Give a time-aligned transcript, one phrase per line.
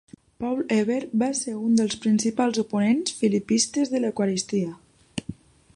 [0.43, 4.73] Paul Eber va ser un dels principals oponents philippistes de l'eucaristia.